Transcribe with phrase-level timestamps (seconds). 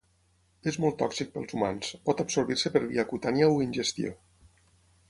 [0.71, 4.21] És molt tòxic pels humans, pot absorbir-se per via cutània o ingestió.